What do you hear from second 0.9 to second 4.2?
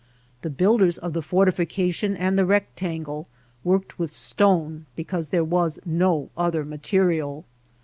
of the fortification and the rectangle worked with